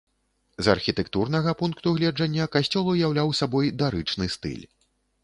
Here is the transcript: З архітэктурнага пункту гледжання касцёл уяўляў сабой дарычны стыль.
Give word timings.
З 0.67 0.73
архітэктурнага 0.77 1.53
пункту 1.59 1.93
гледжання 1.97 2.47
касцёл 2.55 2.89
уяўляў 2.95 3.29
сабой 3.41 3.71
дарычны 3.83 4.31
стыль. 4.39 4.65